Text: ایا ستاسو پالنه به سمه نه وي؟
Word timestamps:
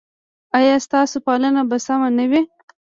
ایا 0.57 0.75
ستاسو 0.85 1.17
پالنه 1.25 1.61
به 1.69 1.77
سمه 1.85 2.09
نه 2.17 2.25
وي؟ 2.31 2.41